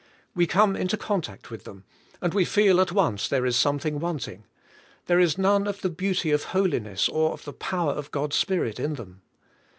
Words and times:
We 0.33 0.47
come 0.47 0.75
into 0.75 0.97
contact 0.97 1.51
with 1.51 1.63
them, 1.63 1.83
and 2.23 2.33
we 2.33 2.43
feel 2.43 2.81
at 2.81 2.91
once 2.91 3.27
there 3.27 3.45
is 3.45 3.55
something 3.55 3.99
wanting; 3.99 4.45
there 5.05 5.19
is 5.19 5.37
none 5.37 5.67
of 5.67 5.81
the 5.81 5.91
beauty 5.91 6.31
of 6.31 6.45
holiness 6.45 7.07
or 7.07 7.33
of 7.33 7.45
the 7.45 7.53
power 7.53 7.91
of 7.91 8.09
God's 8.09 8.35
Spirit 8.35 8.79
in 8.79 8.95
them. 8.95 9.21